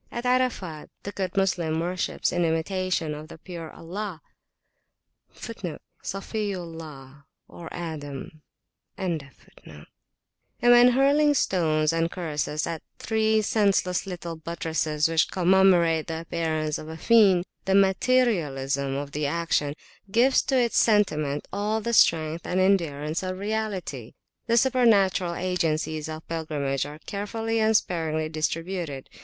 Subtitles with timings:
[0.11, 4.19] At Arafat the good Moslem worships in imitation of [p.238] the Pure of
[6.25, 7.23] Allah[FN#15];
[8.97, 9.31] and
[10.71, 16.87] when hurling stones and curses at three senseless little buttresses which commemorate the appearance of
[16.87, 19.75] the fiend, the materialism of the action
[20.09, 24.13] gives to its sentiment all the strength and endurance of reality.
[24.47, 29.07] The supernatural agencies of pilgrimage are carefully and sparingly distributed.